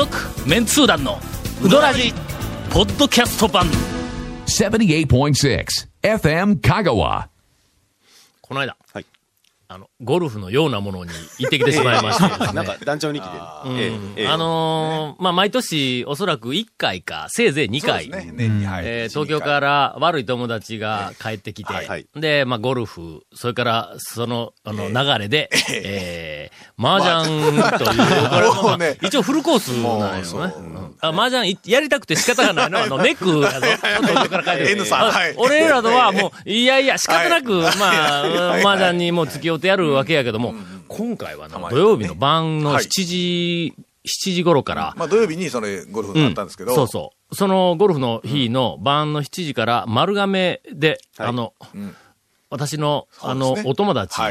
[0.00, 0.16] 続
[0.48, 1.18] メンツー団の
[1.62, 2.14] ウドラジ
[2.72, 3.66] ポッドキャスト版。
[4.46, 5.66] 78.6
[6.02, 7.26] FM Kagawa.
[8.40, 9.04] この間、はい。
[9.68, 12.46] あのゴルフのようなものに行ってきてしまいましてですね。
[12.54, 13.32] なんか団長日記で。
[13.66, 14.28] ええええ。
[14.28, 21.86] あのーまあ、毎年、おそらく1回か、せいぜい2回、ね、年に入るえー東京から悪い友達が帰ってきて、はい。
[21.86, 28.96] はいで、まあ、ゴルフ、それから、その、あの、流れで、えー、麻雀という、これもまあね。
[29.02, 30.54] 一応フルコースなんよね。
[30.56, 30.96] うん。
[31.02, 33.66] あ麻雀いやりたくて仕方がないのは、あの、ネックやぞ。
[33.66, 38.64] 東京から帰って N さん俺らとはもう、 いやいや、仕方なく、まあ、はい。
[38.64, 40.54] 麻雀にもう付き合うてやるわけやけども、
[40.88, 42.84] 今回はな、土曜日の晩のはい。
[42.84, 43.74] 7時、
[44.06, 47.34] 7時頃から、まあ土曜日にそれゴルフがあったんですけど、そうそう。
[47.34, 51.28] そのゴルフの日の晩の7時から丸亀で、はい。
[51.28, 51.94] あの、ん。
[52.50, 54.30] 私の、あのお友達は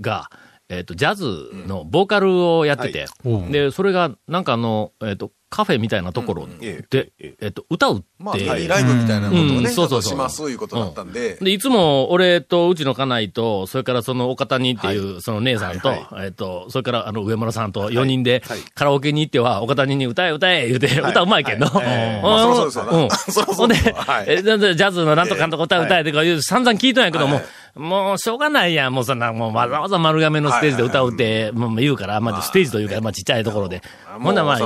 [0.00, 0.30] が、
[0.68, 3.06] えっ、と、ジャズのボーカルをやってて、
[3.50, 9.62] で、それが、なんかあの、えっ、と、カフェみたいなところえで、ええっ、と、歌うって、まあ、ライブみたいなことをうん。
[9.62, 10.12] ね、そうそうそう。
[10.12, 21.66] しますいうことだったんで、で、いつも、俺と、うちの家内と、それからその、岡谷っていう、その姉さんと、はいえっと、それから、あの、上村さんと4人ではい、カラオケに行っては、岡谷に歌え歌え言うて、歌うまいけんの。
[21.66, 21.86] はい。
[21.86, 22.22] ええ。
[22.22, 23.08] まあそりゃそうですよなうん。
[23.08, 27.44] そりゃそうほんでジャズのなんとかなんとか歌歌えとか言う、散々聞いとんやけどもはい、
[27.78, 28.92] もう、しょうがないやん。
[28.92, 33.82] もうそんな、もう、わざわざ丸亀のステージで歌うって、もう言うから、まあ、ステージというか、まあ、ちっちゃいところで。
[34.18, 34.58] もうなまあ、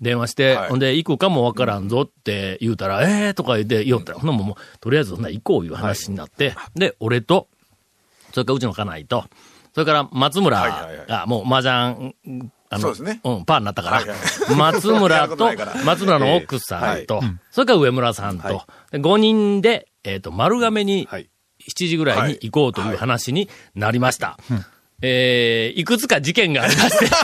[0.00, 0.68] 電話して、はい。
[0.68, 7.48] ほんで、行くかもわからんぞって言うたら、ええとか言って言おったら、ほんなもう、とりあえずほんなら行こういう話になって、で、俺と、
[8.32, 9.24] それからうちの家内と、
[9.74, 10.60] それから松村
[11.08, 12.14] が、もう麻雀、
[12.70, 14.02] あの、そうん、パーになったから、
[14.56, 15.48] 松や村と
[15.84, 21.28] 松村の奥さんと、それから上村さんと、で5人で、えっ、と、丸亀に、はい。
[21.68, 24.38] 7時ぐらいに行こうという話になりました。
[25.02, 27.06] えーいくつか事件がありまして、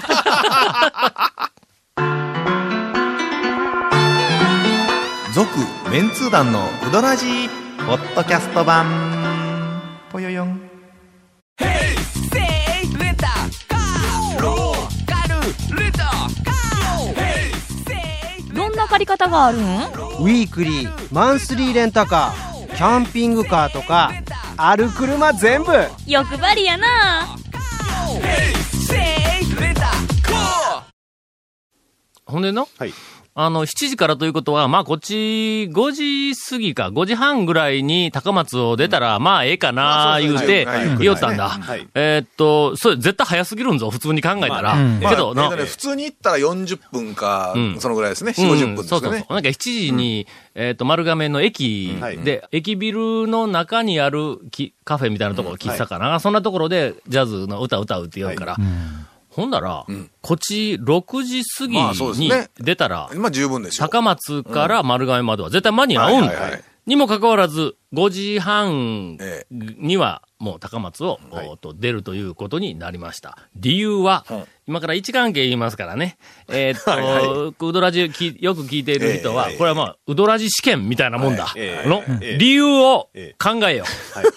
[5.34, 5.48] 続
[5.90, 7.48] メンツー団のウドラジー
[7.86, 8.86] ポッドキャスト版。
[10.10, 10.60] ぽよよん。
[18.54, 19.62] どんな借り方があるん？
[19.62, 22.49] ウィークリーマンスリーレンタカー
[22.80, 24.10] キャンピングカーとか
[24.56, 25.70] ある車全部。
[26.06, 27.36] 欲張りやな。
[32.24, 32.94] ほんでの、はい。
[33.44, 40.66] あの、7時からということは、まあ、こっち、5時過ぎか、5時半ぐらいに高松を出たら、まあ、ええかな、言うて
[40.98, 41.48] 言おったんだ。
[41.48, 41.88] はい。
[41.94, 44.76] えーっと、それ絶対早すぎるんぞ、普通に考えたら。
[44.76, 47.80] まあけど、普通に行ったら40分か、うん。
[47.80, 48.50] そのぐらいですね、4、うん。
[48.50, 49.32] 50分ですそうそうそう。
[49.32, 52.18] なんか7時に、えっ、と、丸亀の駅はい。
[52.18, 58.56] で、駅ビルの中にあるきカフェみたいなところ、喫茶かな、そんなところでジャズの歌歌うって言うから、
[59.30, 59.86] ほんなら、
[60.22, 61.78] こっち6時過ぎ
[62.20, 63.88] にね出たら、まあ十分でしょう。
[63.88, 66.26] 高松から丸亀までは絶対間に合うんだ。
[66.26, 73.36] はいはいはいにもかかわらず、5時半えにはもう高松を、おーと出るということになりました。
[73.56, 74.24] 理由は、
[74.66, 76.16] 今から位置関係言いますからね。
[76.48, 79.58] えーっと、ウドラジきよく聞いている人は、ええ。
[79.58, 81.52] これはまあ、ウドラジ試験みたいなもんだ。
[81.56, 81.88] ええ。
[81.88, 82.38] の、ええ。
[82.38, 83.86] 理由をええ考えよう。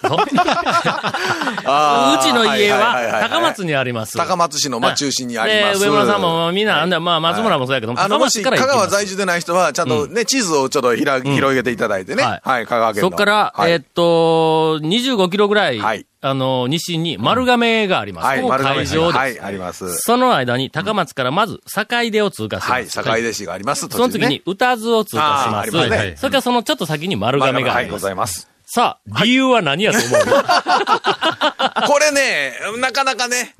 [0.06, 0.18] そう。
[1.64, 2.20] あー。
[2.20, 3.30] うちの家いいはいいい。
[3.30, 4.18] 高松にあります。
[4.18, 5.80] 高松市のまあ中心にあります。
[5.80, 12.22] で、上村さんもみんな、あんなまあ、松村もそうやけども、あの、高もし、香川在住でない人は、ちゃんとね、地図をちょっとひら広げていただいてね。
[12.22, 12.40] はい。
[12.44, 13.08] はい、香川県の。
[13.08, 18.24] そこから、はいえーっと、25キロぐらい、はいあの、西に丸亀があります。
[18.24, 19.18] はい、会場です。
[19.18, 19.98] はい、あります。
[19.98, 22.92] その間に高松からまず坂出を通過しはい、ます。
[22.94, 23.86] 坂出市があります。
[23.88, 25.72] その次に歌津を通過します。
[25.72, 28.02] ますねそれからそのちょっと先に丸亀があはい、ごります。
[28.04, 28.48] ざいます。
[28.66, 30.10] さあ、理由は何やと思う、
[31.86, 33.54] これね、なかなかね。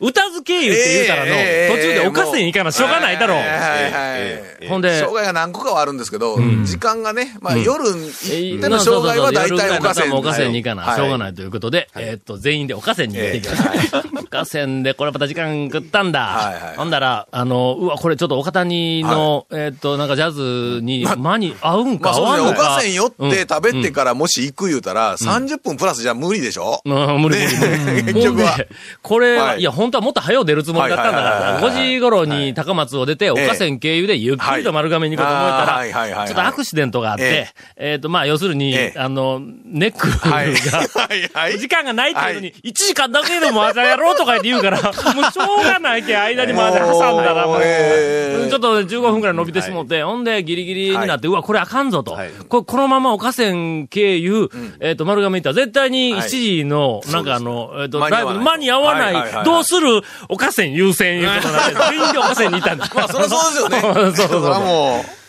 [0.00, 4.68] 歌津経由って言うたらの、ええ途中でおかせに行かなしょうがないだろう。
[4.68, 11.18] ほんで、障害が何個かはあるんですけど、時間がね、まあ夜行ってのえ障害は大体おかせもおかせに行かな、しょうがい。
[11.18, 14.04] ないということで、えーっと、全員でおかせに行ってきました。
[14.20, 16.20] おかせんで、これまた時間食ったんだ。
[16.20, 16.76] はいはい。
[16.76, 22.60] ほんだら、あの、うわ、これちょっと岡谷の、えーっと、なんかジャズに、間に合うんか合わんのか。
[22.76, 26.80] かせん寄って食べてからもし行く言うたら、30分プラスじゃ無理でしょ？
[26.84, 26.92] うん、
[27.22, 28.56] 無理無理 結局は。
[29.02, 35.92] これいい、や、本当はもっと早う出るつもりだったんだから、はいはいはいはい5時頃に高松を出て、岡線経由でゆっくりと丸亀に行こうと思ったら、い。
[36.26, 38.98] ちょっとアクシデントがあって、えっと、まあ、要するにえ、え。
[38.98, 40.52] あの、ネックはい。
[40.54, 41.56] が。
[41.58, 44.92] 時間がないっていうのに、1時間だけでも麻雀やろうとか言って言うから、 もう
[45.32, 48.50] しょうがないけん、間に麻雀挟んだら、もう、ええ。
[48.50, 52.12] ちょっと15分くらい伸びてしもって、ほんでギリギリになって、うわ、これあかんぞと。
[52.12, 52.30] はい。
[52.48, 54.50] ここのまま岡線経由、
[54.80, 60.00] えっ、と、丸亀行ったら絶対に7時の、なんかあの、えっ、と、ライブに間に合わないどうする？
[60.00, 62.90] る岡線優先いうことになって、全員で岡線にいたんだ。
[62.94, 63.80] まあ、そりゃそうですよね。
[63.82, 65.20] そうそうそう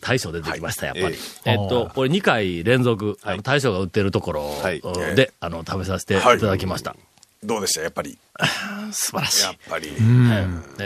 [0.00, 1.16] 大将出てきました、やっぱり。
[1.44, 4.82] ええっと、これ2回連続、あの大将が売ってるところはい
[5.14, 6.90] で、あの、食べさせていただきました。
[6.90, 7.82] う、どうでした？
[7.82, 8.18] やっぱり。
[8.90, 9.54] 素晴らしいやっ。
[9.70, 9.92] ぱり。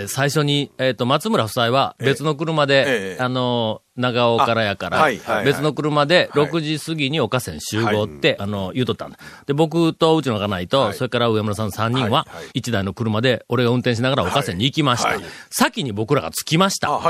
[0.08, 5.44] 最初に、えっ、と、松村夫妻は別の車で、ええあの、長尾からやから、あはいはいはい。
[5.46, 6.46] 別の車ではい。
[6.46, 9.18] 6時過ぎに岡線集合って、あの、言うとったんだ。
[9.46, 10.94] で、僕とうちの家内と、はい。
[10.94, 15.18] それから上村さん3人ははいはい、1台の車で俺が運転しながら岡線に行きました。
[15.50, 17.00] 先に僕らが着きました。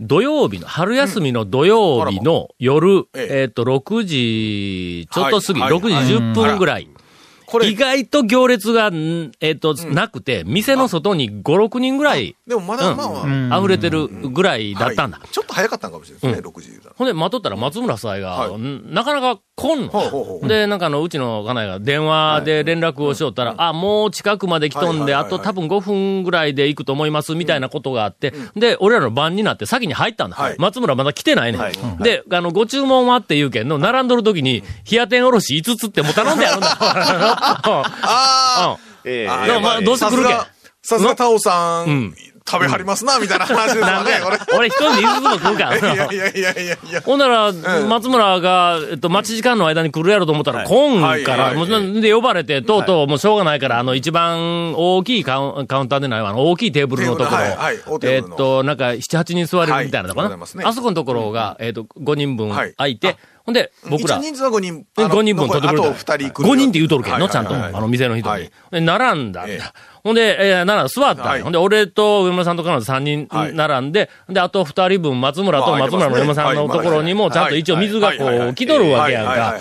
[0.00, 3.40] 土曜日の、春休みの土曜日の夜、ええ。
[3.42, 5.72] えっ、と、6時、ちょっと過ぎ、はい。
[5.72, 6.88] 6時10分ぐらい。
[7.46, 7.68] これ。
[7.68, 12.96] 意、外と行列が、んえっ、と、なくて、店の外に5、6人ぐらい、でもまだ、うん。
[12.96, 15.18] まあまあ、溢れてるぐらいだったんだ。
[15.18, 15.28] はい。
[15.28, 16.92] ちょっと早かったんかもしれないですね、6時だ。
[16.96, 18.60] ほんで、待っとったら松村夫妻が、はい。
[18.60, 20.48] んなかなか来んの。
[20.48, 25.26] で、なんかあの、うちの家内が電話で連絡をしよったら、あ、もう近くまで来とんで、はいはいはいはい。
[25.26, 30.36] あと多分5分ぐらいで行くと思います、みたいなことがあって、で、俺らの番になって先に入ったんだ。
[30.36, 30.56] はい。
[30.58, 31.60] 松村まだ来てないねん。
[31.60, 31.74] はい。
[32.02, 36.76] で、あの、ご注文はって言うけんの、並んどる時に、冷や天おろし5つってもう頼んでやるんだ。
[37.36, 38.78] ああ。
[39.04, 40.36] でもまあどうせ来るけん。
[40.82, 41.94] さすがタオさうん。
[42.06, 42.14] ん、
[42.48, 44.38] 食べはりますな、みたいな話ですなんでわね。
[44.56, 45.76] 俺一人で5つも食うから。
[45.76, 47.00] いやいやいやいやいや。
[47.00, 62.74] ほんなら、松村が、えっと、待ち時間の間に来るやろと思ったら、来んから、もうで呼ばれて、とうとう、もうしょうがないから、あの、一番大きいカウンカウンターでないわ、あの、大きいテーブルのところ、えっと、なんか、7、8人座れるみたいなとこな、あそこのところが、えっと、5人分はい。
[62.74, 64.86] 空いて、ほんで、僕ら一応、人数は5人。
[64.96, 65.88] で5人分取ってくれた。
[65.88, 66.48] あと2人来る。
[66.48, 67.54] 5人って言うとるけんの、はいちゃんと。
[67.54, 68.28] あの、店の人に。
[68.28, 69.52] はいで、並んだんだ。
[69.52, 79.56] ええほんで、えー、並んだ、座ったほんで、俺と上村さんと彼女3人はい並んで、で、あと2人分、松村とまあ松村の嫁さんのところにも、ちゃんと一応水がこう、来とるわけやんか。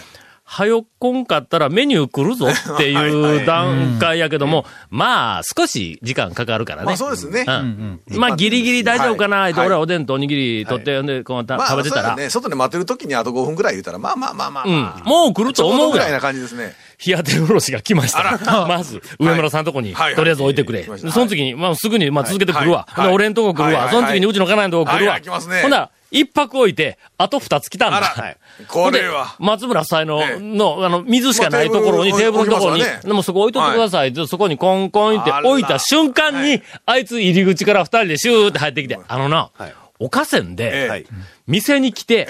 [0.48, 6.86] はよこんかったらメニュー来るぞ っていう段階やけども、まあ、少し時間かかるからね。
[6.86, 7.46] まあそうですね。
[7.48, 8.00] うん。
[8.12, 12.16] まあ、ギリギリ大丈夫かな、俺はおでんとおにぎり取って、んで、こう食べてたら。
[12.16, 15.02] ね、外で待ってる時にあと5分ぐらい言うたら、まあまあまあまあ。
[15.04, 16.20] もう来ると思うぐらいな。
[16.26, 16.76] 感じですね。
[17.06, 18.40] 冷や天おろしが来ました。
[18.68, 20.84] まず、上村さんのとこに、はいとりあえず置いてくれ。
[20.84, 22.88] その次に、まあ、すぐに、まあ、続けてくるわ。
[23.12, 23.90] 俺んとこ来るわ。
[23.90, 25.14] その次にうちの家内のとこ来るわ。
[25.14, 27.98] はいはい来ますねほんなら、一泊置いて、あと二つ来たんだ。
[28.02, 28.38] はい。
[28.68, 29.36] これは。
[29.40, 30.22] 松村夫妻の、
[30.86, 34.14] あの、水しかないところに、まあテーブルのところに、でもそこ置いとってください。
[34.14, 39.74] でそこにコンコンって置いた瞬間に、あいつ入り口から二人でシューって入ってきて、あのな、はい。
[40.00, 41.06] 岡線で。
[41.48, 42.28] 店に来て、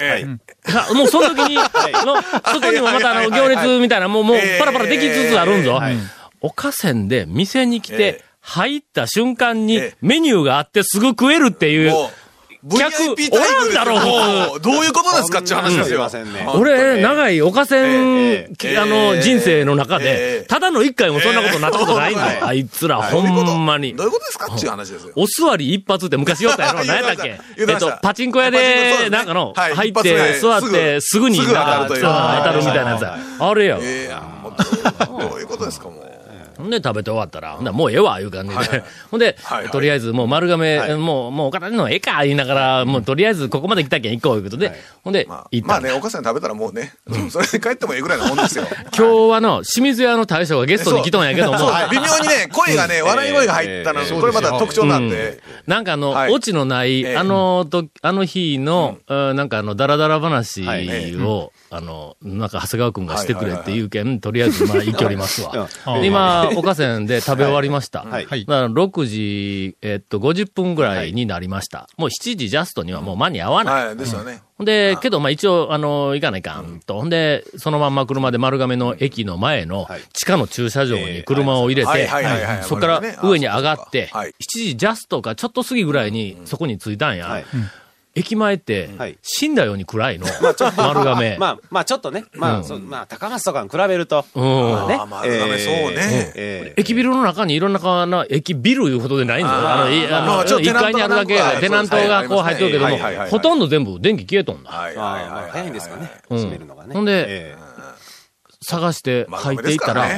[0.94, 1.54] もうその時に、
[2.04, 5.74] の外にもまたあの行列みたいな、もう、もうええパラパラできつつあるんぞ。
[5.74, 5.96] はい。
[6.40, 9.96] 岡線で店に来えてえ、入った瞬間にええ。
[10.00, 11.94] メニューがあってすぐ食えるっていう、
[12.68, 13.94] 客 VIP タイプですおらんだろ
[14.48, 15.84] もう、どういうことですかっていう話ですよ。
[15.84, 16.46] すいませんね。
[16.54, 19.22] 俺、長い岡線、えきえあの、ええ。
[19.22, 22.40] 人生の中えで、えただの一回もそんなことになったことないんだええ。
[22.40, 22.46] よ。
[22.46, 23.94] あいつら、ほんまに。
[23.94, 24.04] ど。
[24.04, 25.12] ういうことですかっていう話ですよ。
[25.14, 26.78] お座り一発って昔言ったやろ。
[26.82, 27.40] 言 何やったっけ？
[27.58, 29.10] えっと、パチンコ屋でで、すね。
[29.10, 29.74] なんかの、はい。
[29.74, 33.02] 入って、座って、すぐに、すぐなんか、当たるみたいなやつ。
[33.02, 33.78] やあれや。
[33.78, 36.15] どういうことですか、もう。
[36.56, 38.82] ほんで食べて終わったら、ほんならもうええわ、いう感じで。
[39.10, 39.36] ほんで
[39.72, 40.94] とりあえずもう丸亀、はい。
[40.94, 44.72] もう、もうお金のええか、言いながら、もうとりあえずここまで来たけん行こう、いうことで、
[45.04, 46.94] ほんでまあ、行ったまあね、お母さん食べたらもうね、
[47.30, 48.64] それで帰ってもええぐらいのもんですよ。
[48.96, 51.58] 今日はの、清水屋の大将がゲストに来とんやけども、
[51.90, 54.20] 微妙にね、声がね、笑い声が入ったの、ええ。
[54.20, 55.40] これまた特徴なんで。
[55.66, 56.32] なんかあの、はい。
[56.32, 57.16] オチのない、ええ。
[57.16, 59.36] あのと、あの日の、うん。
[59.36, 60.64] なんかあの、ダラダラ話
[61.18, 65.68] を、あの、なんか長谷川くんがしてくれっていうけん、とりあえず、まあ、行きおりますわ。
[65.94, 66.00] うん。
[66.00, 68.00] で今、岡線で食べ終わりました。
[68.00, 68.24] はい。
[68.24, 71.88] だから6時、えっと、50分ぐらいになりました。
[71.96, 73.86] もう7時ジャストにはもう間に合わない。
[73.86, 74.42] はい、ですよね。
[74.56, 74.66] ほん。
[74.66, 76.94] で、けど、まあ一応、あの、行かないかんと。
[76.94, 77.08] ほん。
[77.08, 80.00] で、そのまんま車で丸亀の駅の前のはい。
[80.12, 84.30] 地下の駐車場に車を入れてはいはいはいはい、そこから上に上がって、はい。
[84.30, 87.26] 7時ジャストかちょっと過ぎぐらいにそこに着いたんや。
[87.26, 87.44] はい。
[88.16, 90.26] 駅前ってはい、死んだように暗いの？
[90.76, 91.36] 丸亀。
[91.38, 92.64] まあ、まあ、ちょっとね、まうん。
[92.64, 94.72] あ、まあ、高松とかに比べると、うん。
[94.72, 94.94] まあね。
[94.94, 96.32] あー丸亀そうね。
[96.34, 99.58] ええ駅ビルの中にいろんなかな、駅ビルいうほどでないんだよ。
[99.68, 104.70] あの、いあの、まあちょっと1階にあるだけテナントがこう入ってるけどもほとんど全部電気消えとんだ。
[104.70, 106.94] 早いんですかね、うん閉めるのがね。
[106.94, 107.56] ほんでえ
[108.68, 110.08] 探して入っていったら、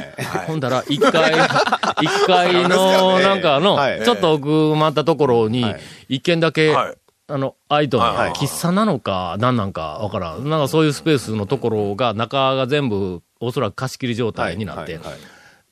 [0.47, 1.33] ほんだら、一階、
[2.01, 4.01] 一階の、なんかあの、はい。
[4.03, 5.79] ちょっと奥まったところにはい、
[6.09, 6.93] 一軒だけ、はい
[7.29, 10.49] あの、アイドル、はい喫茶なのか、何なんかわからん。
[10.49, 15.19] なんかそういうスペースのところが、中が全部、おそらく貸し切り状態になって、はいはい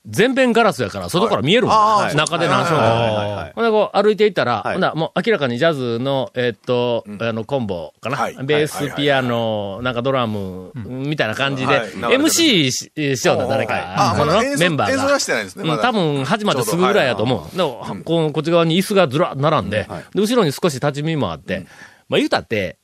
[0.06, 1.74] 全面ガラスやから、外から見えるんだ。
[1.74, 2.16] はい。
[2.16, 4.72] 中で何しようはいほんで、こう、歩いていったら、はい。
[4.74, 8.16] ほんならもう明らかにジャズの、えーっと、あの、コンボかな？
[8.16, 8.36] はい。
[8.42, 13.74] ベース、ピアノ、なんかドラム、みたいな感じで、MC ししようだ、誰か。
[13.76, 14.94] あ、そのメンバーが。
[14.94, 15.18] 演奏は。
[15.20, 15.62] してないですね。
[15.62, 15.82] うん、まだ。
[15.82, 17.56] 多分始まってすぐぐらいやと思う。
[17.56, 21.66] でも、こうこっち側に椅子がずらっ並んで、で、後ろに少し立ち見もあって、
[22.08, 22.78] まあ言うたって、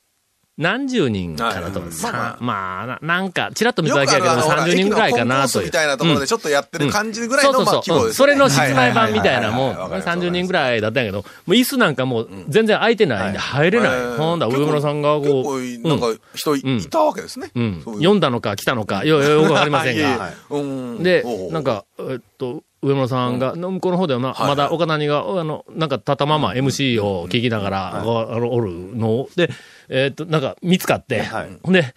[0.57, 1.81] 何十人かなと思う。
[1.83, 1.91] はい。
[1.91, 5.65] さまあ、ななんか、ちらっと見ただけやけど、あるあの30人ぐらいかなという。
[5.65, 7.97] みたいなところでちょっとやってる感じぐらいの、そうまあ、そうそう。
[7.97, 8.25] うん規模ですね。
[8.25, 13.89] それの室内版みたいなもん、はいはいはいはいわかります30人ぐらいだったんやけど、もう椅子なんかもう全然空いてないんで入れない。
[13.91, 16.77] えーほんだら上村さんが結こう、構、なんか、人いうん。
[16.77, 17.51] いたわけですね。
[17.53, 20.31] うん、読んだのか来たのか、よ、よ、よくわかりませんが。
[20.49, 21.03] うん。
[21.03, 29.29] でなんか、えっと、上村さんが、向こうの方ではな、はいまだ岡谷が、あの、なんか、たたまま MC を聞きながら、あのおるのを。
[29.35, 29.49] で、
[29.89, 31.57] えっと、なんか、見つかって、はい。
[31.63, 31.93] ほんで、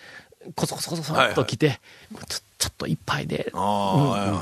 [0.54, 1.80] こそこそこそこそっと来て、
[2.28, 3.52] ちょ、ちょっと一杯で、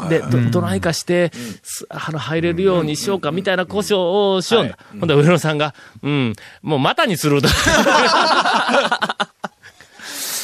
[0.09, 1.31] で、ど、どないかして、
[1.63, 4.65] すあの、入れるようにしようか、みたいな交渉をしよう。
[4.65, 4.69] ん。
[4.69, 4.79] だ。
[5.01, 7.49] ほんで、上野さんが、うん、もうまたにすると。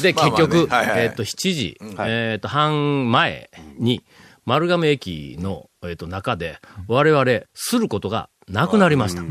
[0.02, 4.02] で、結局、はいはいえっと、7時、えっと、半前に、
[4.44, 9.22] 丸亀駅の、えっと、中で、我々、することがなくなりました。
[9.22, 9.28] で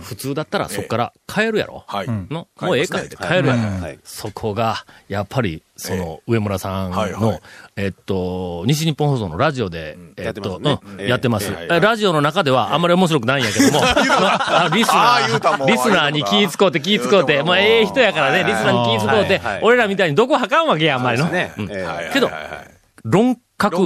[0.00, 1.84] 普通だったらそこから帰るやろ。
[1.86, 2.06] はい。
[2.08, 2.98] の、もうええか。
[2.98, 3.60] って帰るやろ。
[3.80, 3.98] はい。
[4.04, 7.40] そこが、やっぱり、その、上村さんの、はいはい。
[7.76, 10.78] えっと、西日本放送のラジオで、えっと、やってますね。
[10.98, 11.06] うん。
[11.06, 11.50] やってます。
[11.52, 11.76] ええ。
[11.76, 21.26] えラジオの中ではあんまり面白くないんやけども、 あリスあナー リスナーに気ぃ使うて気ぃ使うて、もうええ人やからね、リスナーに気ぃ使うて俺らみたいにどこはかんわけや、あんまりの。
[21.26, 21.52] ね。
[21.56, 21.70] うん。
[21.70, 22.70] ええはいけどはいはいはい。
[23.04, 23.38] 論
[23.70, 23.76] 客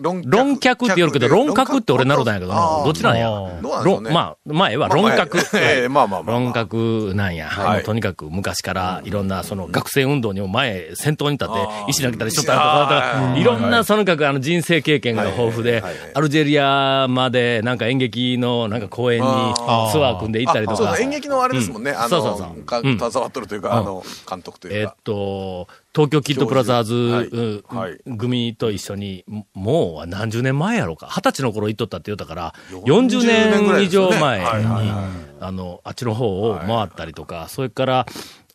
[0.00, 3.30] 論、客、って言うけど、論客って俺なるんやけどどっちなんや？
[4.10, 5.38] まあ、前は論客。
[6.26, 7.82] 論客なんや。
[7.84, 11.54] とにかく昔からいろんなその学生運動にも前、先頭に立って
[11.88, 15.82] 石投げたりしとったりとか、いろんなそのかくあの人生経験が豊富で、
[16.14, 19.62] アルジェリアまでなんか演劇のなんか公演にツ
[20.04, 20.98] アー組んで行ったりとか。
[20.98, 21.92] 演劇のあれですもんね。
[21.92, 22.48] あそうそうそう。
[22.66, 24.96] 携わっとるというか、あの、監督といえっうか。
[25.04, 27.64] と、東京キッドブラザーズ、
[28.18, 31.08] 組と一緒に、もう何十年前やろうか。
[31.10, 34.46] 二十歳の頃行っとったって言ったから、40 40年以上前に、
[35.40, 38.06] あの、あっちの方を回ったりとか、それから、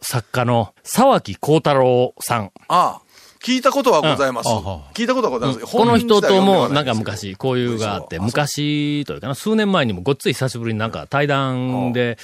[0.02, 2.52] 作家の沢木幸太郎さん。
[2.68, 3.02] ああ、
[3.42, 4.50] 聞いたことはございます。
[4.94, 5.66] 聞いたことはございます。
[5.66, 12.18] この人とも、なんか本自体は読んではないです昔、交友があって、昔というかな、数年前にもごっつい久しぶりになんか対談で、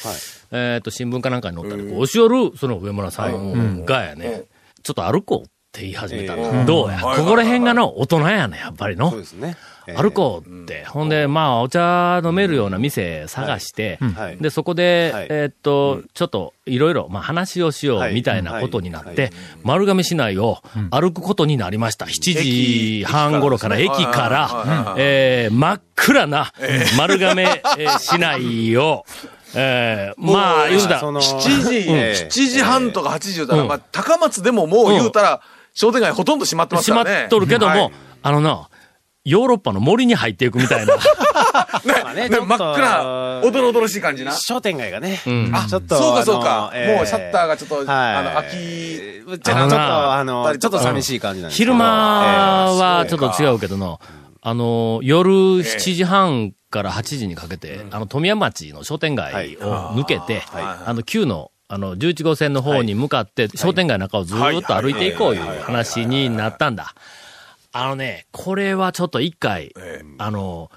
[0.51, 4.45] えっと、新聞かなんかに載ったり、こう押し寄る、その上村さんがやね、
[4.83, 6.65] ちょっと歩こうって言い始めたの。
[6.65, 9.11] どうや、はいここら辺がの大人やね、やっぱりの。
[9.11, 9.19] そう。
[9.19, 9.55] ですね。
[9.87, 9.95] ええ。
[9.95, 10.83] 歩こうって。
[10.85, 14.37] ほんで、まあ、お茶飲めるような店探して、はい。
[14.37, 15.27] で、そこで、はい。
[15.29, 18.13] えーっと、ちょっと、いろいろ、まあ、話をしよう、はい。
[18.15, 19.31] みたいなことになって、はい。
[19.63, 20.57] 丸亀市内を
[20.89, 22.05] 歩くことになりました。
[22.05, 22.19] 7
[23.01, 26.51] 時半頃から、駅からえー真っ暗な
[26.97, 27.43] 丸亀
[27.77, 29.05] えー市内を、
[29.55, 33.67] えーまあ、言うたその7時、ええ7時半とか8時言うたら、うん。
[33.67, 35.41] まあ、高松でももう言うたら、
[35.73, 37.25] 商店街ほとんど閉まってます閉まからね。
[37.25, 37.91] っとるけども、はい。
[38.21, 38.69] あのな、
[39.25, 40.95] ヨーロッパの森に入っていくみたいな。
[41.85, 44.33] まあねね真っ暗、おどろおどろしい感じな。
[44.33, 45.53] 商店街がね、ん。
[45.69, 45.97] ちょっと。
[45.97, 46.71] そうかそうか。
[46.73, 47.85] ええもうシャッターがちょっと、はい。
[47.87, 51.73] あの、秋、ちょっと、ちょっあのちょっと寂しい感じなんですけど。
[51.73, 53.99] 昼間はええちょっと違うけどの、
[54.41, 66.95] あの、夜7時半から8時にかけて、あの、富山町の商店街を抜けて、あの、旧の、あの、11号線の方に向かって、商店街の中をずーっと歩いていこういう話になったんだ。
[67.71, 70.05] あのね、これはちょっと一回、ええ。
[70.17, 70.71] あの、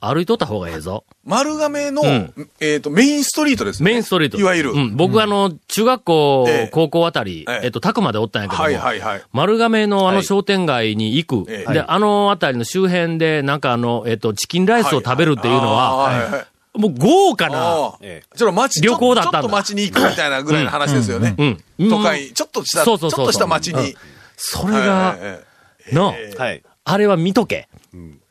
[0.00, 1.04] 歩いとった方がええぞ。
[1.24, 3.90] 丸亀の、んえっ、と、メインストリートですね。
[3.90, 4.38] メインストリート。
[4.38, 4.72] いわゆる。
[4.72, 4.96] うん。
[4.96, 9.22] 僕あの、中学校ええ、高校あたり、えええっと、宅までおったんやけども、はいはいはい。
[9.32, 11.50] 丸亀のあはいの商店街に行く。
[11.50, 21.34] ええで、あのあたりの周辺で、なんかあの、えっと、チキンライスを食べるっていうのは、もう豪華な、ああえちょっと街、旅行だったんだちょっと街に行くみたいなぐらいの話ですよね。
[21.78, 21.88] うん。
[21.88, 23.96] 都会、ちょっとした、ちょっそうそうそうそうとした街に。
[24.36, 25.44] それが、え
[25.92, 26.62] の、はい。
[26.84, 27.68] あれは見とけ。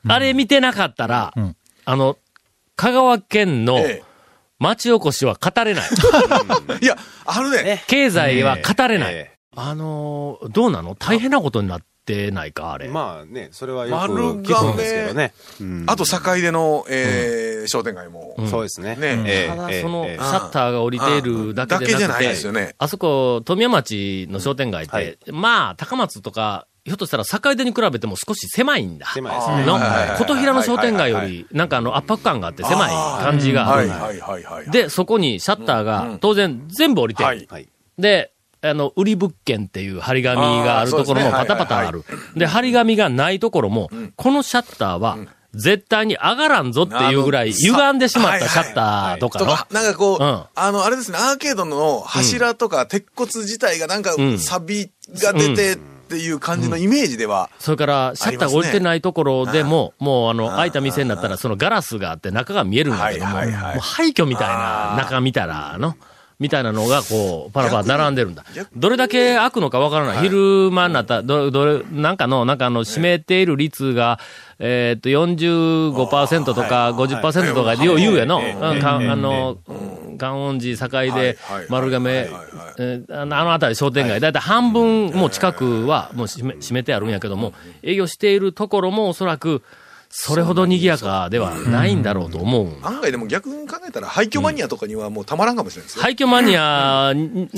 [0.07, 1.33] あれ見てなかったら、
[1.85, 2.17] あの、
[2.75, 4.03] 香川県のえ
[4.59, 5.89] 町おこしは語れない。
[5.89, 7.83] え いや、あのね、ね。
[7.87, 9.13] 経済は語れない。
[9.13, 10.95] えあのー、どうなの？
[10.95, 12.87] 大変なことになってないか、あれ。
[12.87, 15.33] えまあね、それはよく丸聞くんですけどね。
[15.61, 15.83] うん。
[15.87, 18.35] あと、境出の、えー商店街も。
[18.49, 18.95] そうですね。
[18.95, 19.23] ね。
[19.25, 19.49] ええ。
[19.49, 19.81] ただ、ええ。
[19.81, 20.13] その、シえ。
[20.13, 25.17] えャッターが降りているだけでなくだけじゃないですてよね、あそこ、富山町の商店街っはい。
[25.17, 29.07] て、まあ、高松とか、ひょっとしたら境出に比べても少し狭いんだ。
[29.07, 29.65] 狭いですね。
[29.65, 29.79] の
[30.19, 32.89] 琴平の商店街より、なんかあの、圧迫感があって狭い
[33.23, 33.89] 感じがある。
[33.89, 34.69] はいはいはいはい。
[34.69, 37.47] で、そこにシャッターが、当然全部降りてるはい。
[37.49, 37.67] はい。
[37.97, 42.03] で、あの、売り物件っていう張り紙があるところもパタパタある。
[42.35, 45.17] で、張り紙がないところも、このシャッターは
[45.55, 49.45] 絶対に上がらんぞっていうぐらい歪んでしまったシャッターとかの。
[49.45, 54.91] とか、なんかこう、うんあの、あれですね、アーケードの柱とか鉄骨自体がなんかん錆
[55.23, 55.79] が出て
[56.15, 63.43] っていう感じのイメージでは、それから、シャッターが降りてないところでも、もうあの、開いた店になったら、そのガラスがあって中が見えるんだけども、もう
[63.79, 65.95] 廃墟みたいな中見たら、の、
[66.39, 68.43] みたいなのが、こう、パラパラ並んでるんだ。
[68.55, 68.69] 逆。
[68.75, 70.17] どれだけ開くのかわからない。
[70.23, 74.19] 昼間になったら、ど、どれ、なんかの、なんかあの、占めている率が、
[74.59, 78.41] えーっと、45%とか50%とか、よう言うやの。
[78.61, 78.73] あ
[79.15, 79.57] の、
[80.17, 82.29] 観音寺境ではい、丸亀、
[82.77, 84.33] えーあのあの辺り商店街、だい。
[84.33, 89.61] たい半分もう近くはもう閉め閉めてあるんやけども、営業しているところもおそらく、
[90.17, 92.69] それほど賑やかではないんだろうと思う。
[92.83, 96.03] 案外でも逆に考えたら廃墟マニアとかにはもうたまらんかもしれないですよ。
[96.03, 97.49] 廃墟マニアに、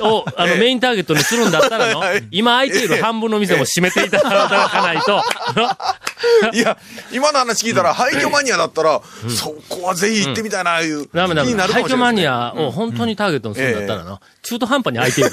[0.00, 2.02] を、あの、メインターゲットにするんだったらの、
[2.32, 5.22] 今空いている半分の店も閉めていただかないと、
[6.52, 6.76] いや、
[7.12, 11.50] 今の話聞いたら廃墟マニアだったら、そこはぜひ行ってみたいな、いう気ダメダメ。
[11.50, 12.26] になるか廃墟マニ。
[12.26, 15.30] アを本当にターゲットにするんだったらな、中途半端に空いている。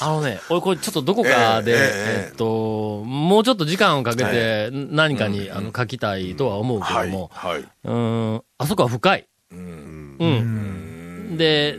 [0.00, 7.10] あのね、俺これちょっとどこかで、えええええっと、もうちょっと時間をかけて何かにあの書きたいとは思うけはい。
[7.10, 7.60] ども、はい。
[7.60, 9.28] うーん、あそこは深い。
[9.50, 11.36] うん。
[11.36, 11.78] で、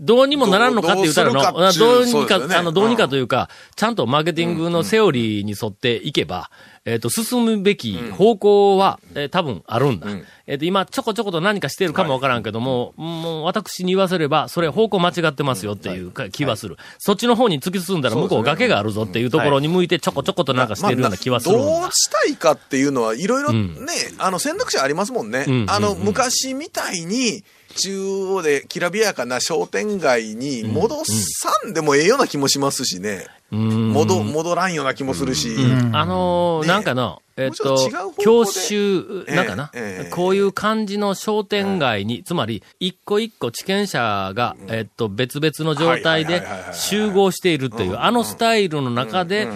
[0.00, 1.42] どうにもならんのかって言ったらの、
[1.72, 6.50] どうにか、あの、どうにかというか、ちゃんとマーケティングのセオリーに沿っていけば、
[6.86, 10.06] えっ、と、進むべき方向は、えー多分あるんだ。
[10.46, 16.78] えっ、と、今、ちょこちょこと何かしてるかもわからんけども、もう私に言わせれば、それ方向間違ってますよっていうか気はする。
[16.98, 21.64] そっちの方に突き進んだら向こう崖があるぞっていうところに向いてちょこちょことなんかしてるような気はするんだ。
[21.64, 25.44] どうしたいかっていうのは、いろいろね、あの、選択肢ありますもんね。
[25.46, 25.66] うん。
[25.68, 27.44] あの、昔みたいに、
[27.76, 33.26] 中央できらびやかな商店街に戻さんでもええような気もしますしね。
[33.52, 33.92] うん。
[33.92, 35.56] 戻、戻らんような気もするし。
[35.92, 36.68] あのーね。
[36.68, 40.04] なんかの、えっと教習、なんかな、ええ。
[40.04, 49.48] ええこういう感じの商店街に、つまり、一個一個地権者が、えっと、別々の状態で集合しているという、あのスタイルの中で、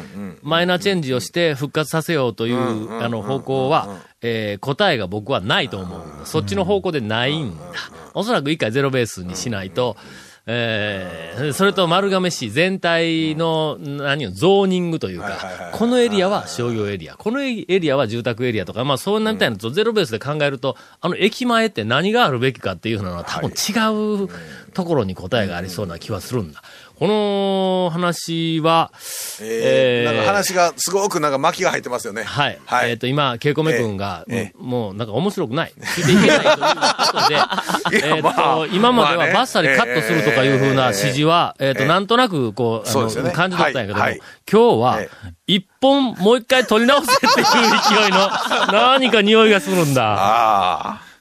[0.42, 6.02] マイナーチェンジをして復活させようという、あの、方向は、えー答えが僕はないと思う。
[6.24, 7.62] そっちの方向でないんだ。
[8.14, 9.96] おそらく一回ゼロベースにしないと、
[10.46, 15.36] えーそれと丸亀市全体の、何を、ゾーニングというか、
[15.72, 24.28] このエリアは商業エリア、このエリアは住宅エリアとか、まあそうなみたいなのとゼロベースで考えると、あの駅前って何があるべきかっていうのは多分違う
[24.72, 26.62] ところに答えがありそうな気はするんだ。
[26.98, 28.92] この話は、
[29.40, 32.22] えーえーなんか話がすごくなんか巻きが入ってますよね。
[32.22, 32.58] はい。
[32.66, 35.72] はいえっ、と、今、ケイコメ君が、ええもうなんか面白くない。
[35.76, 36.60] ついていけないというこ
[37.18, 37.28] と
[37.90, 45.08] で、 えっまあと、今まではバッサリカットするとかいうふうな指示は、えっ、と、ええなんとなく、こう、あの、そうね感じだったんやけども、はいはい今日はえ、
[45.46, 48.30] 一本もう一回取り直せっていう勢いの、
[48.72, 50.14] 何か匂いがするんだ。
[50.14, 51.14] ああ。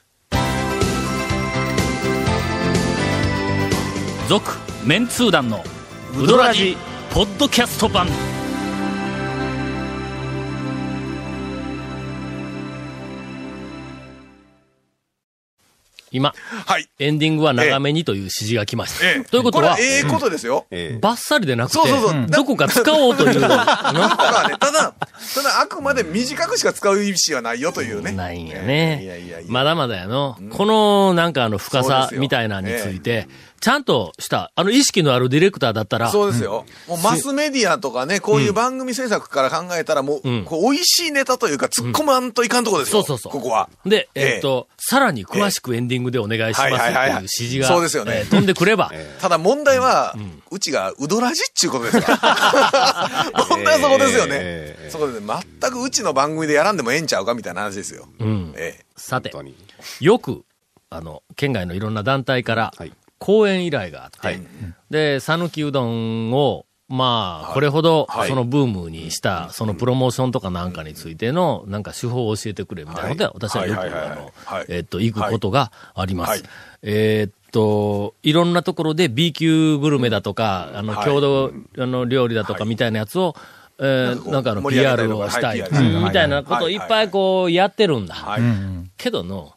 [4.28, 5.64] 続、メンツー団の、
[6.14, 6.76] ウドラジ、
[7.10, 8.06] ポッドキャスト版。
[16.10, 16.32] 今、
[16.66, 16.86] はい。
[16.98, 19.06] エンディングは長めにという指示が来ました。
[19.06, 20.66] ええということはこ、れはええことですよ。
[20.70, 24.94] ええバッサリでなくて、そうそうそうどこか使おうという、だからね、 ただ、
[25.34, 28.12] ただあくまで短くしか使う意思はないよというね。
[28.12, 29.38] ないんやいやいねやいや。
[29.48, 30.38] まだまだやの。
[30.50, 33.26] この、なんかあの、深さそうですよみたいなのについて、
[33.60, 36.66] ちゃんとした、あの、意識のあるディレクターだったら、そうですよ。
[36.86, 43.02] もうマスメディアとかね、こういう番組制作から考えたらもう、うんこう美味しいネタというか突っ込まんといかんとこですよ。
[43.02, 43.68] そうそうそうここは。
[43.86, 50.14] で、えええっと、さらに詳しくエンディングでお願いしますっていう指示が、そうですよねえー飛んでくれば、 ただ問題は、
[50.50, 52.18] うちがうどらじっちゅうことですか
[53.32, 53.32] ら。
[53.48, 54.36] 問題はそこですよね。
[54.40, 55.26] ええそこでね、
[55.60, 58.06] 全くうちの番組でやらんでもええんちゃうかみたいな話ですよ。
[58.20, 58.54] うん。
[58.56, 58.84] ええ。
[58.96, 59.32] さて。
[60.00, 60.44] よく、
[60.90, 62.92] あの、県外のいろんな団体からはい、
[63.24, 64.40] 講演依頼があって、はい。
[64.90, 68.28] で、讃岐うどんを、まあ、これほど、はい。
[68.28, 73.70] そのブームにした、そのプロモーションとかなんかについての、なんか手法を教えてくれみたいなことで、はい。
[73.70, 76.30] 私はよく、あのはい、えっと、行くことがあります。
[76.30, 76.42] はい。
[76.82, 81.06] えーっと、いろんなところで B 級グルメだとか、あの、はい。
[81.06, 83.34] 郷土、あの、料理だとかみたいなやつを、
[83.78, 88.14] えーなんかあの、PR をしたい、みたいなことをいっぱいこう、やってるんだ。
[88.14, 88.42] はい。
[88.98, 89.53] けどの、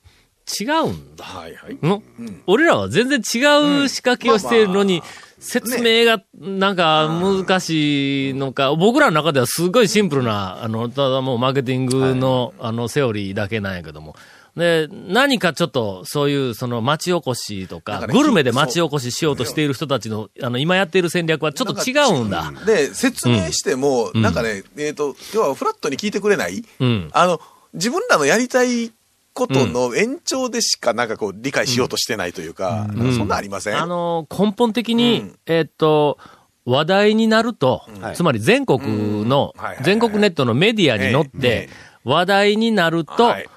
[0.60, 1.26] 違うんだ。
[1.26, 1.78] はいはい。
[1.82, 2.02] の、
[2.46, 5.04] 俺らは全然違う仕掛けをしているのに、
[5.40, 14.16] 説明がなんか難しいのか、僕らの中ではすごいシンプルな、あの、ただもうマーケティングの、あの、セオリーだけなんやけども、
[14.58, 22.52] で、何かちょっと、そういう、その、町おこしとか、グルメで町おこししようとしている人たちの、あの、今やっている戦略はちょっと違うんだ。
[22.66, 24.22] で、説明しても、ん。
[24.22, 27.10] なんかね、えっ、と、要はフラットに聞いてくれない、うん。
[27.14, 27.40] あの、
[27.76, 28.92] 自分らのやりたい
[29.38, 35.40] ことの延長でしかなんかこう理解しようとしてないというか、なんかそんなんありません、あの、根本的に、うん。
[35.46, 36.18] えっと、
[36.66, 38.16] 話題になると、はい。
[38.16, 39.62] つまり全国のうん。
[39.62, 41.70] はいはいはい、全国ネットのメディアに乗っえて、
[42.04, 43.50] 話題になるとはい、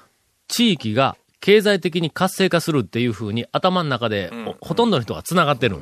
[0.47, 5.77] 地域が経済的に活性化するっていうふうに頭の中で、ほほとんどの人が繋がってる。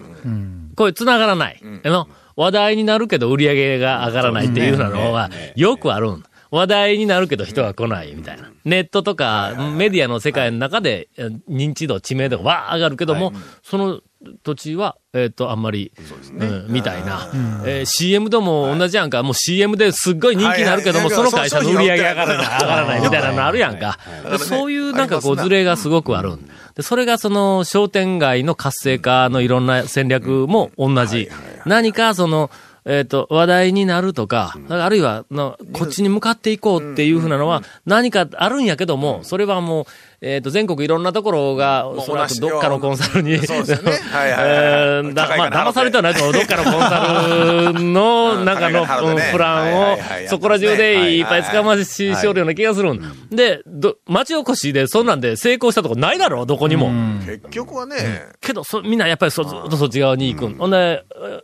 [0.77, 1.61] これ繋がらない。
[1.83, 2.07] あの、
[2.37, 6.23] 話題になるけど売り上げが上がらないっていうののがよくあるん。
[6.51, 8.51] 話題になるけど人が来ないみたいな。
[8.65, 13.33] ネットとかメディアの世界の中でえ認知度、知名度がわー上がるけども、
[13.63, 14.01] その
[14.43, 15.93] 土地は、えっ、と、あんまり、
[16.37, 17.29] うんみたいな。
[17.65, 19.23] えー CM でも同じやんか。
[19.23, 23.97] もう CM ですっごい人気になるけども、その会社の売り上げ上がらない、上がらないみたいなのあるやんか。
[24.29, 26.31] でそういうなんかこうズレがすごくある。
[26.75, 31.29] で、それがその商店街の活性化のいろんな戦略も同じ。
[31.65, 32.51] 何かその、
[32.89, 39.85] えっ、と、話題になるとか、あるいはの、こっちに向かっていこうっていうふうなのは、何かあるんやけども、それはもう、
[40.21, 43.91] えっ、と、全国いろんなところが、おそらくどっかのコンサルに、そうですよね。
[43.91, 46.33] はいはいはいえー だまあ、騙されてはないと思う。
[46.35, 48.87] どっかのコンサルの、なんかの、
[49.31, 49.97] プランを
[50.27, 53.01] そこら中でいっぱい捕まししょるような気がするん。
[53.29, 56.89] で、ど、町おこしでそんなんで成功したとこないだろどこにも。
[57.23, 57.95] 結局はね、
[58.41, 60.49] けど、そ、みんなやっぱりそ、ずっとそっち側に行く。
[60.49, 60.57] ん。
[60.57, 61.39] ほんで、え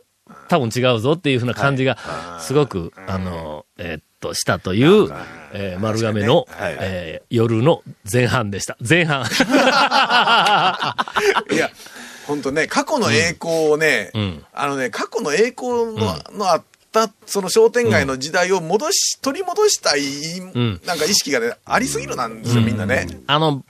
[0.48, 1.96] 多分違うぞっていうふうな感じが、
[2.40, 5.10] すごく、あの、えーっと、したという、
[5.52, 6.76] えー丸亀の、はい。
[6.80, 8.76] えー夜の前半でした。
[8.86, 9.22] 前半。
[11.50, 11.70] いや、
[12.26, 14.44] 本当ね、過去の栄光をね、ん。
[14.52, 20.02] あのね、過去の栄光の,、のあった、その商店街の時代を戻し、取り戻したい、
[20.40, 20.80] ん。
[20.84, 23.06] なんか意識がね、ありすぎるなんですよ、みんなね。
[23.26, 23.64] あの、ん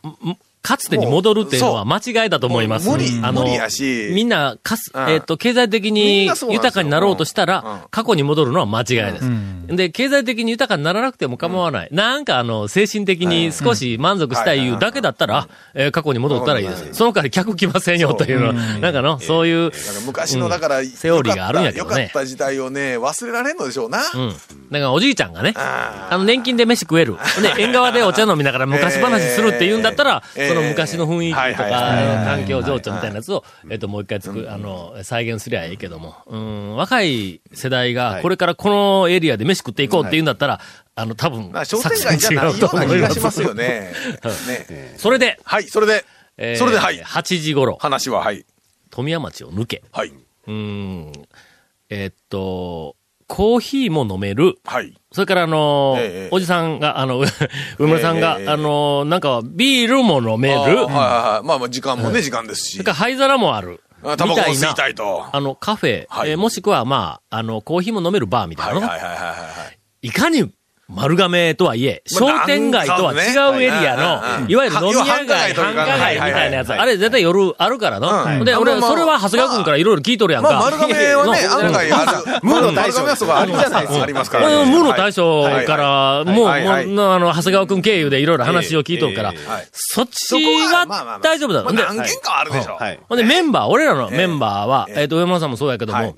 [0.67, 2.91] かつてに戻るっていうのは間違いだと思います。
[2.91, 4.11] 無理あの無理やし。
[4.13, 5.09] みんな、かす、うん。
[5.11, 7.49] えっ、と、経済的みに豊かになろうとしたうん。
[7.51, 7.55] うん。
[7.63, 9.25] ら、過去に戻るのは間違いです。
[9.69, 11.89] で、経済的に豊かにならなくても構わない。
[11.93, 16.95] なんかあの、精神的に少し満足したいいうだけだったら、えー過去に戻ったらいいです。
[16.95, 22.03] その代わり客来ませんよというのは、なんかの、そういう、なんか昔の、だから、セオリーがあるんやけどね。
[22.03, 24.01] よかった時代をね、忘れられんのでしょうな。
[24.15, 24.35] うん。
[24.71, 27.17] だからおじいちゃんがね、ああの、年金で飯食える。
[27.41, 31.71] で、縁側でお茶飲みながら昔話するって言うんだったら、えーその昔の雰囲気とか、
[32.25, 40.61] 環境情緒みたいなやつを、えっと、もう一回作る、あの、再現すりゃいいけども、うん、若い世代が、これからこのエリアで飯食っていこうって言うんだったら、
[40.95, 43.93] あの、多分まあ、、商店街じゃないような気がしますよね。
[44.49, 44.95] ね。
[44.99, 46.05] それで、はい、それで、
[46.39, 47.03] えーそれではい。
[47.03, 48.45] 8時頃、話は、はい。
[48.91, 50.13] 富谷町を抜け、はい。
[50.47, 51.13] うん、
[51.91, 52.97] えっと、
[53.29, 54.95] コーヒーも飲める、はい。
[55.13, 57.19] それからあのーええおじさんが、あの、
[57.79, 60.59] 上村さんが、ええあのーなんか、ビールも飲める。
[60.59, 61.47] はいはいはい。
[61.47, 62.85] まあまあ、時間もね、時間ですしそれ。
[62.85, 63.83] から灰皿もある。
[64.05, 65.25] あタバコも吸いたいと。
[65.33, 69.35] あの、カフェ、はいえーもしくは、まあ、あの、コーヒーも飲めるバーみたいなの、はいはいはいはいは
[70.03, 70.07] い。
[70.09, 70.51] いかに
[70.89, 78.39] 丸亀とはいえ、まあ商店街とは違うエリアの、いわゆる飲み屋街、繁華街みたいなやつ、はいあれ絶対夜あるからの。
[78.39, 78.45] うん。
[78.45, 80.53] で、俺、それは長谷川君からいろいろ聞いとるやんか。
[80.53, 82.13] まあ、丸亀はね、の案外ある。
[82.43, 84.03] ムーの大将はそこあるじゃないですか。
[84.05, 89.35] ありますからムーの大将から、はいもう、はいはいもう、あの、長谷川君経由でいろいろ話を聞いとるから
[89.73, 91.73] そっちは大丈夫だろ。
[91.73, 92.77] 何軒かあるでしょ。
[92.77, 93.01] はい。
[93.09, 96.07] ほんで、メンバー、俺らのメンバーは、えええっと、上村さんもそうやけどはい。
[96.07, 96.17] も、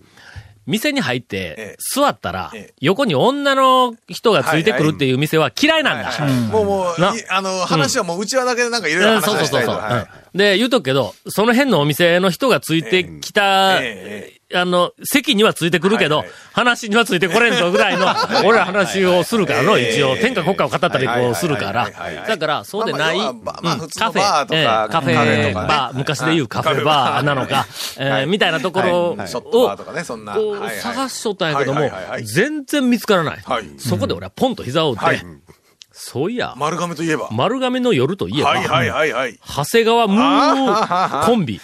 [0.68, 6.26] 店に入っえてえ、座ったらええ、横に女の人がついてくるっていう店は嫌いなんだ。
[6.52, 6.94] もうもう、
[7.30, 10.08] あの、話はもう、うちわだけでなんかいろいろうんそう話そうそうそう。
[10.34, 16.36] で、言うとくけど、その辺のお店の人がついてきた、えあの、席にはついてくるけど、はいはい。
[16.52, 18.06] 話にはついてこれんぞぐらいの、
[18.46, 21.90] 俺ら話をするからの、ええ一応、天下国家を語ったりこうするから。
[22.26, 24.46] だから、そうでない、カフェ。
[24.52, 25.52] ええカフェ。
[25.52, 27.66] バー、昔で言うカフェバーなのか、
[27.98, 31.90] えーみたいなところを探しとったんやけども
[32.22, 33.38] 全然見つからない。
[33.44, 33.64] はい。
[33.78, 35.22] そこで俺はポンと膝を打ってはい、
[36.00, 37.28] そういや、丸亀といえば。
[37.32, 39.36] 丸亀の夜といえば、はいはいはいはい。
[39.44, 41.60] 長谷川ムーコンビ。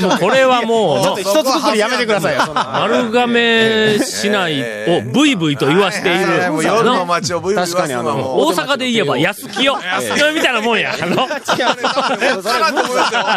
[0.00, 2.54] もうこれはもうの、一つくくりやめてくださいよ。
[2.54, 6.26] 丸亀市内をブイブイと言わしている。
[6.26, 8.46] はいはいもう夜の街をブイブイ言わすのはもう。
[8.46, 9.70] 大阪で言えば安清。
[9.76, 10.94] 安清みたいなもんや。
[10.94, 11.28] あの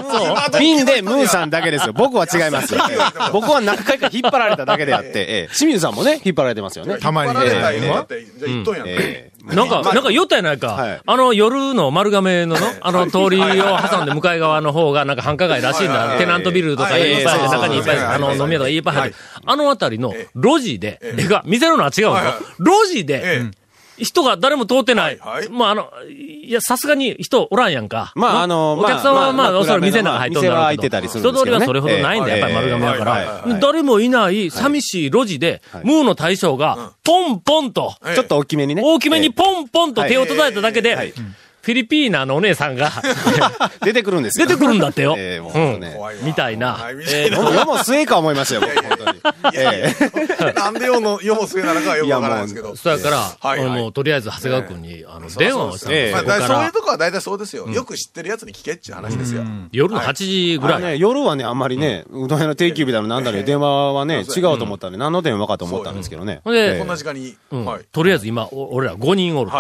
[0.09, 0.57] そう。
[0.57, 1.93] ピンでムーさんだけですよ。
[1.93, 2.81] 僕は違いますよ。
[3.33, 6.97] 僕は何回か引っ張られただけであって、ええ清水さんもね、引っ張られてますよね。
[6.97, 7.49] たまにね。
[7.49, 8.87] じゃあ言っとんやん。
[9.49, 10.69] ええなんか、なんか酔ったやないか。
[10.69, 11.01] はい。
[11.05, 13.43] あの夜の丸亀のの、 あの通りを
[13.79, 16.17] 挟んで向かい側の方がなんか繁華街らしいんだ。
[16.17, 17.01] テナントビルとかはい。
[17.01, 17.51] いっぱいあって、はい。
[17.51, 18.05] 中にいっぱい、はい。
[18.15, 19.17] あの飲み屋とかいっぱい入って。
[19.45, 22.13] あの辺りの路地で、えが、店ののは違うんですよ。
[22.59, 23.43] 路地で、
[23.99, 25.17] 人が誰も通ってない。
[25.19, 25.49] はいはい。
[25.49, 28.11] まあ、あの、いや、さすがに人おらんやんか。
[28.15, 30.55] まああのお客さんはまあ、おそらく店の中入っとんだろうけど。
[30.55, 31.65] 店は開いてたりするんですけどね。
[31.65, 33.59] 人通りはそれほどないんだやっぱり丸亀やから。
[33.59, 38.15] 誰もいない寂しい路地で、ムーの大将が、ポンポンと、ええ。
[38.15, 38.81] ちょっと大きめにね。
[38.83, 41.13] 大きめにえポンポンと手を叩いただけで、はい。
[41.61, 42.89] フィリピーナのお姉さんが
[43.81, 44.47] え 出てくるんですよ。
[44.47, 45.15] 出てくるんだってよ。
[45.19, 45.93] ええもうね。
[45.95, 46.21] 怖いわ。
[46.23, 48.61] みたいなえーも末か思いましたよ、
[48.99, 49.57] 僕本当に。
[49.57, 49.93] え
[50.41, 52.75] えなんで世の、世も末なのかはよくわからないですけど。
[52.75, 57.67] そやから、もうとりあえず長谷川君に、あの、電話をしたんですええまあ、ここからだからそういうとこは大体そうですよ。
[57.67, 59.43] よく知ってるやつに聞けっていう話ですよ。
[59.71, 60.99] 夜の8時ぐらい。
[60.99, 66.41] 夜はね、あんまりね、うどん屋の定休日だのなんだろ、電話はね、違うと思ったんで、何の電話かと思ったんですけどね。
[66.43, 67.35] ほんでええこんな時間に。
[67.91, 69.51] とりあえず今、お俺ら5人おる。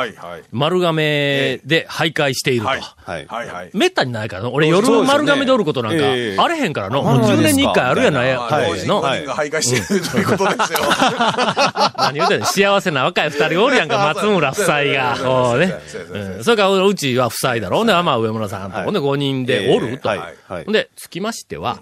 [0.51, 2.67] 丸亀で徘徊していると。
[2.67, 3.25] はい。
[3.27, 3.69] はい。
[3.73, 4.49] めったにないからな。
[4.49, 6.99] 俺夜丸亀でおることなんか、ええあれへんからの。
[6.99, 8.47] あもう10年に1回あるやないや、
[8.85, 9.01] の。
[9.29, 10.79] 5人が徘徊してるということですよ。
[11.97, 15.17] 何言うてんの幸せな若い二人おるやんか、松村夫妻が。
[15.21, 15.73] こうね。
[16.11, 17.77] うんそれからうちは夫妻だろ。
[17.77, 18.77] ほんで、まあ上村さんと。
[18.77, 20.09] はいほんで5人でおると。
[20.47, 21.79] ほんで、つきましては、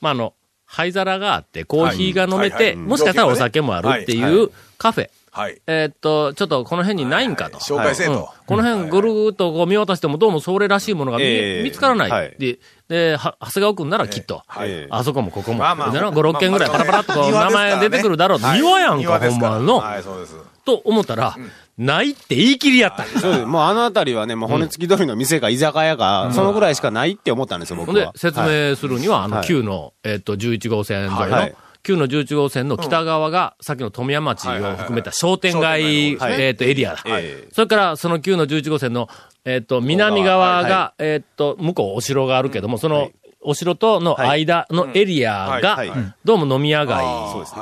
[0.00, 0.34] まああの、
[0.66, 5.10] 灰皿があって、コーヒーが飲めて、もしかしたらお酒もあるってはいいうカフェ。
[5.34, 5.60] はい。
[5.66, 7.58] えーっと、ちょっとこの辺にないんかと。
[7.58, 8.14] 紹介せえうん。
[8.14, 8.32] と。
[8.46, 12.10] この辺ぐるーっとこう見渡してもどうもそれらしいものが見,、ええ見つからない。
[12.10, 12.36] はい。
[12.38, 14.70] で、で、は長谷川君ならきっと、はい。
[14.70, 15.90] ええあそこもここも、まあまあ。
[15.90, 18.38] でな5、6軒ぐらいパラパラっとこう名前出てくるだろう。
[18.38, 18.60] はい。
[18.60, 20.36] 庭やんか、ほんまの、はい、そうです。
[20.64, 21.36] と思ったら、
[21.76, 23.04] ないって言い切りやった。
[23.04, 23.44] そうです。
[23.44, 29.46] もうあの辺りはね、もう骨付き鳥の店か居酒屋か、そのぐらいしかないって思ったんですよ、僕は。、で説はい明するには、あの、はい。
[29.46, 31.48] 旧の、えっと、11号線沿いの、
[31.84, 37.02] はい旧の11号線の北側が、さっきの富山町を含めた商店街、えっと、エリアだ。
[37.06, 39.08] ええそれから、その旧の11号線の、
[39.44, 43.10] えっと、南側が、えっと、向こうお城があるけども、その、
[43.46, 45.84] お城との間のエリアが
[46.24, 47.04] どうも飲み屋街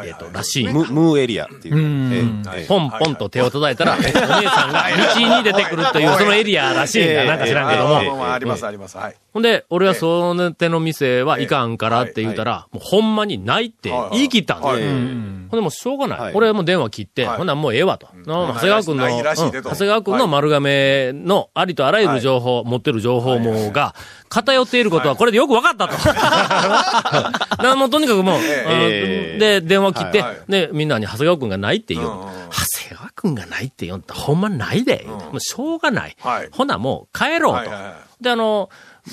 [0.06, 0.68] えっと、らしい。
[0.68, 2.12] ムムーエリアっていう。
[2.14, 4.84] ええええポンポンと手を叩いたら、お姉さんが
[5.16, 7.24] 道に出てくるという、そのエリアらしいんだ。
[7.24, 8.32] なんか知らんけども。
[8.32, 8.96] あります、あります。
[8.96, 9.16] はい。
[9.32, 16.20] ほんで、俺はその手の店はいかんからって言ったら、もうほんまにないって言い切ったんでほんでもうしょうがない。
[16.20, 16.34] はい。
[16.34, 17.36] 俺はもう電話切って、はい。
[17.38, 18.08] ほんならもうええわと。
[18.26, 19.50] の長谷川君の、ないらしいうん。
[19.52, 23.94] でと長谷川君の丸亀のありとあらゆる情報、持ってる情報網が
[24.28, 25.96] 偏っていることはこれでよく分かったと。
[25.96, 32.06] だからもうとにかくもう、で、電話切って、はいで、みんなに長谷川君がないって言う。
[32.06, 32.32] うんうんうん。
[32.50, 34.14] 長谷川君がないって言うんだ。
[34.14, 35.06] ほんまないで。
[35.06, 36.16] もうしょうがない。
[36.20, 36.48] はい。
[36.50, 37.58] ほなもう帰ろうと。
[37.58, 38.22] はいはいはい。
[38.22, 38.70] で、あの、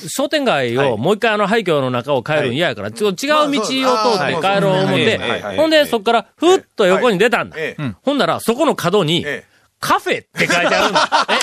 [0.08, 5.20] 商店街をもう一回あの廃墟の中を帰るん嫌やから、ちょっと違う道を通って帰ろう思って
[5.58, 7.56] ほんでそっからふっと横に出たんだ。
[7.58, 7.94] ええ。
[8.04, 9.50] ほんならそこの角に、ええ。
[9.80, 11.10] カフェって書いてあるんだ。
[11.30, 11.34] え？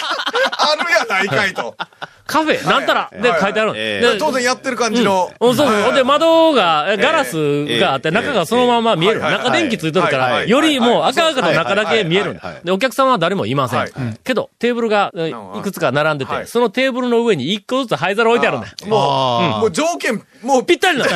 [0.59, 1.75] あるやないかいと。
[2.27, 5.33] カフェなんたらで書いてあるで当然やってる感じの。
[5.41, 5.67] うん、そう。
[5.67, 8.15] はいほんで、窓が、えガラスがあって、ええ。
[8.15, 9.21] 中がそのまま見える。
[9.21, 13.91] 中電気ついとるから、よりもう赤々とはい中だけ見えるで、お客さんは誰もいませはい。
[13.91, 14.19] ん。
[14.25, 16.47] けど、テーブルがいいくつか並んでて、はい。
[16.47, 18.69] そのテーブルの上に一個ずつ灰皿置いてあるんだ。
[18.69, 18.75] よ。
[18.87, 20.67] もう、もう条件、もう。
[20.67, 21.13] ぴったりなんで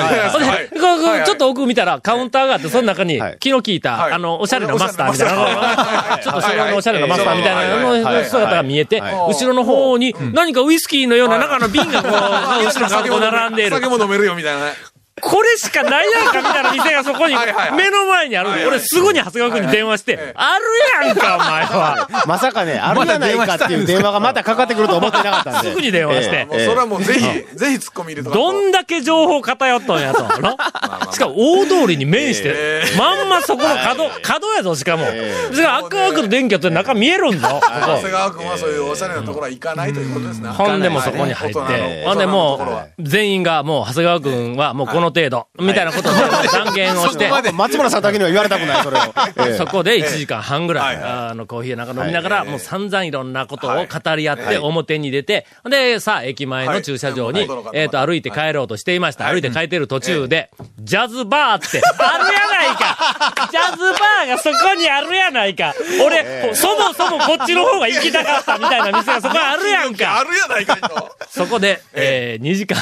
[1.25, 3.37] ちょっと奥見たらカウンターがあって、その中にはい。
[3.41, 4.13] 気の利いた、はい。
[4.13, 13.77] あの、おしゃれなマスターみたいな、ちょっとそれのおしゃれなマスターみたいなの姿が見えて、はい後ろの方に何かウイスキーのような中の瓶がこう、後ろからこう並んでいる。
[13.77, 14.73] 酒も飲めるよみたいなね。
[15.21, 17.35] これしかないやんかみたいな店がそこに
[17.77, 20.57] 目の前にある俺すぐに長谷川君に電話して、あ
[21.01, 22.09] るやんか、お前は。
[22.27, 25.69] まさかね、あるやないかっていう電話がまたかかってくると思ってなかったんで。
[25.71, 26.45] すぐに電話して。
[26.45, 30.23] もうそれはもうぜひ、ぜひ突っ込み入れとかどんだけ情報偏っとんやと。
[30.41, 30.57] の
[31.13, 35.07] しかも大通りに面してえ、まんまそこの角、角やぞ、しかも。
[35.07, 38.09] それから赤々の電気やって中見えるんぞ、こ長谷こ。
[38.11, 40.49] 川君はそういうおしゃれなところは行かないということですね。
[40.51, 46.19] ほんでもそこに入って、ほんでもう、全員がもう長谷川君はもうこの程度、みたいなことで
[46.49, 49.01] 断言をして、松村さんだけには言われたくない、それを。
[49.49, 49.57] ええ。
[49.57, 57.61] そこで1時間半ぐらい、あの、コーヒーなんか飲みながら、はいもう散々いろんなことをはい語り合って、表に出て、で、さあ、駅前の駐車場に、はい。
[57.75, 59.25] えっ、と、歩いて帰ろうとしていました。
[59.25, 59.35] はい。
[59.35, 63.49] 歩いて帰ってる途中で、ジャズバーって、あるやないか。
[63.51, 65.75] ジャズバーがそこにあるやないか。
[66.05, 71.17] 俺、そもそもこっちの方が行きたかったみたいな店がそこにあるやん あかるやないかいと。
[71.29, 72.79] そこで、えー、2時間、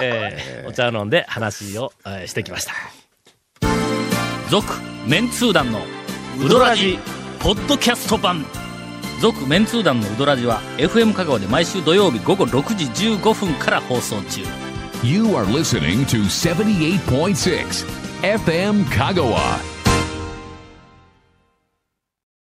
[0.00, 2.72] えーお茶を飲んで話を、えーしてきました。
[4.50, 4.66] 続、
[5.06, 5.80] メンツー団の
[6.44, 6.98] ウドラジ、
[7.38, 8.44] ポッドキャスト版。
[9.20, 14.40] 続、メンツー団のウドラジは、FM 香川で毎週土曜日午後6時15分から放送中。
[15.02, 17.86] You are listening to 78.6
[18.22, 19.77] FM Kagawa.